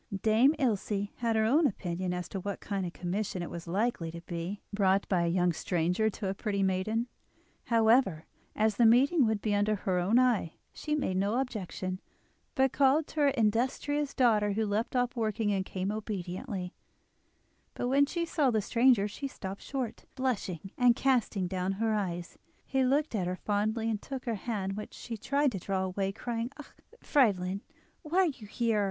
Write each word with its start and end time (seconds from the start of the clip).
Dame 0.23 0.55
Ilse 0.57 1.09
had 1.17 1.35
her 1.35 1.45
own 1.45 1.67
opinion 1.67 2.11
as 2.11 2.27
to 2.29 2.39
what 2.39 2.59
kind 2.59 2.87
of 2.87 2.91
commission 2.93 3.43
it 3.43 3.51
was 3.51 3.67
likely 3.67 4.09
to 4.09 4.21
be—brought 4.21 5.07
by 5.07 5.25
a 5.25 5.27
young 5.27 5.53
stranger 5.53 6.09
to 6.09 6.27
a 6.27 6.33
pretty 6.33 6.63
maiden; 6.63 7.05
however, 7.65 8.25
as 8.55 8.77
the 8.77 8.85
meeting 8.87 9.27
would 9.27 9.43
be 9.43 9.53
under 9.53 9.75
her 9.75 9.99
own 9.99 10.17
eye, 10.17 10.53
she 10.73 10.95
made 10.95 11.17
no 11.17 11.37
objection, 11.39 12.01
but 12.55 12.73
called 12.73 13.05
to 13.05 13.19
her 13.19 13.27
industrious 13.27 14.15
daughter, 14.15 14.53
who 14.53 14.65
left 14.65 14.95
off 14.95 15.15
working 15.15 15.51
and 15.53 15.65
came 15.67 15.91
obediently; 15.91 16.73
but 17.75 17.87
when 17.87 18.07
she 18.07 18.25
saw 18.25 18.49
the 18.49 18.59
stranger 18.59 19.07
she 19.07 19.27
stopped 19.27 19.61
short, 19.61 20.05
blushing, 20.15 20.71
and 20.79 20.95
casting 20.95 21.45
down 21.47 21.73
her 21.73 21.93
eyes. 21.93 22.39
He 22.65 22.83
looked 22.83 23.13
at 23.13 23.27
her 23.27 23.35
fondly, 23.35 23.87
and 23.87 24.01
took 24.01 24.25
her 24.25 24.33
hand, 24.33 24.73
which 24.75 24.95
she 24.95 25.15
tried 25.15 25.51
to 25.51 25.59
draw 25.59 25.83
away, 25.83 26.11
crying: 26.11 26.49
"Ah! 26.57 26.71
Friedlin, 27.03 27.61
why 28.01 28.17
are 28.21 28.25
you 28.25 28.47
here? 28.47 28.79